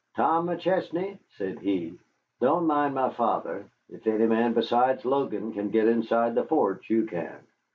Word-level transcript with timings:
"Tom 0.15 0.47
McChesney," 0.47 1.19
said 1.37 1.59
he, 1.59 1.93
"don't 2.39 2.65
mind 2.65 2.95
my 2.95 3.11
father. 3.11 3.65
If 3.87 4.07
any 4.07 4.25
man 4.25 4.53
besides 4.53 5.05
Logan 5.05 5.53
can 5.53 5.69
get 5.69 5.87
inside 5.87 6.33
the 6.33 6.43
forts, 6.43 6.89
you 6.89 7.05
can. 7.05 7.39